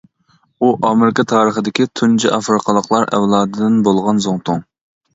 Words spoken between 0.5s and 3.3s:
ئۇ ئامېرىكا تارىخىدىكى تۇنجى ئافرىقىلىقلار